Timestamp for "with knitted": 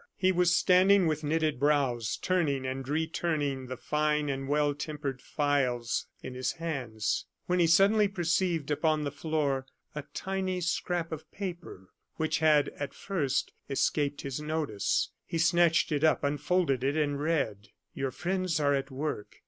1.05-1.59